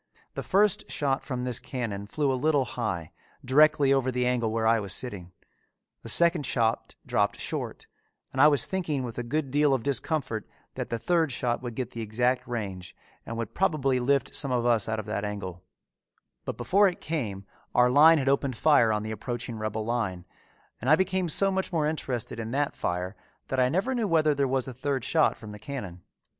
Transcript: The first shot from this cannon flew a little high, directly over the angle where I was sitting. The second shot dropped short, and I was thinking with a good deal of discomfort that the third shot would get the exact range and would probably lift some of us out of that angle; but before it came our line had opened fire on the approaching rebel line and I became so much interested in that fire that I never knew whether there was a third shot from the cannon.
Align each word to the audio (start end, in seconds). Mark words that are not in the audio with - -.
The 0.33 0.41
first 0.41 0.89
shot 0.91 1.23
from 1.23 1.43
this 1.43 1.59
cannon 1.59 2.07
flew 2.07 2.33
a 2.33 2.33
little 2.33 2.65
high, 2.65 3.11
directly 3.45 3.93
over 3.93 4.11
the 4.11 4.25
angle 4.25 4.49
where 4.49 4.65
I 4.65 4.79
was 4.79 4.93
sitting. 4.93 5.31
The 6.01 6.09
second 6.09 6.43
shot 6.47 6.95
dropped 7.05 7.39
short, 7.39 7.85
and 8.33 8.41
I 8.41 8.47
was 8.47 8.65
thinking 8.65 9.03
with 9.03 9.19
a 9.19 9.23
good 9.23 9.51
deal 9.51 9.75
of 9.75 9.83
discomfort 9.83 10.47
that 10.73 10.89
the 10.89 10.97
third 10.97 11.31
shot 11.31 11.61
would 11.61 11.75
get 11.75 11.91
the 11.91 12.01
exact 12.01 12.47
range 12.47 12.95
and 13.27 13.37
would 13.37 13.53
probably 13.53 13.99
lift 13.99 14.35
some 14.35 14.51
of 14.51 14.65
us 14.65 14.89
out 14.89 14.99
of 14.99 15.05
that 15.05 15.23
angle; 15.23 15.61
but 16.45 16.57
before 16.57 16.87
it 16.87 16.99
came 16.99 17.45
our 17.75 17.91
line 17.91 18.17
had 18.17 18.27
opened 18.27 18.55
fire 18.57 18.91
on 18.91 19.03
the 19.03 19.11
approaching 19.11 19.59
rebel 19.59 19.85
line 19.85 20.25
and 20.81 20.89
I 20.89 20.95
became 20.95 21.29
so 21.29 21.51
much 21.51 21.71
interested 21.71 22.39
in 22.39 22.49
that 22.49 22.75
fire 22.75 23.15
that 23.49 23.59
I 23.59 23.69
never 23.69 23.93
knew 23.93 24.07
whether 24.07 24.33
there 24.33 24.47
was 24.47 24.67
a 24.67 24.73
third 24.73 25.03
shot 25.05 25.37
from 25.37 25.51
the 25.51 25.59
cannon. 25.59 26.01